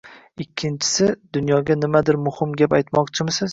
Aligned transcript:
ikkinchisi 0.45 1.09
dunyoga 1.37 1.77
nimadir 1.83 2.21
muhim 2.31 2.59
gap 2.65 2.77
aytmoqchisiz 2.81 3.49